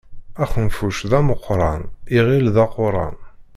[0.43, 1.83] Axenfuc d ameqqṛan,
[2.17, 3.15] iɣil d aquṛan.